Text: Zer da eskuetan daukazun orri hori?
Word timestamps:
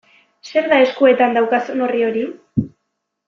Zer 0.51 0.69
da 0.71 0.79
eskuetan 0.85 1.37
daukazun 1.37 1.85
orri 1.89 2.01
hori? 2.07 2.25